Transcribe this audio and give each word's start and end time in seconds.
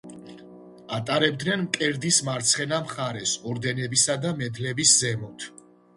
ატარებდნენ 0.97 1.65
მკერდის 1.65 2.19
მარცხენა 2.29 2.79
მხარეს, 2.87 3.37
ორდენებისა 3.53 4.17
და 4.25 4.33
მედლების 4.41 4.99
ზემოთ. 5.03 5.47